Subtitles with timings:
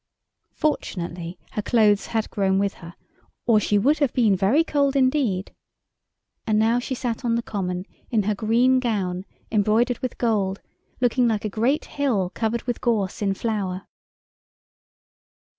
[0.55, 2.95] Fortunately, her clothes had grown with her,
[3.45, 5.53] or she would have been very cold indeed,
[6.47, 10.59] and now she sat on the common in her green gown, embroidered with gold,
[11.01, 13.85] looking like a great hill covered with gorse in flower.